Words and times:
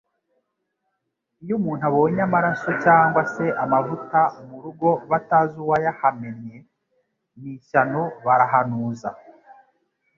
Iyo 1.43 1.53
umuntu 1.59 1.83
abonye 1.89 2.21
amaraso 2.27 2.69
cyangwa 2.83 3.21
se 3.33 3.45
amavuta 3.63 4.19
mu 4.47 4.57
rugo 4.63 4.89
batazi 5.11 5.55
uwayahamennye, 5.65 6.57
ni 7.39 7.49
ishyano 7.55 8.01
,barahanuza 8.25 9.09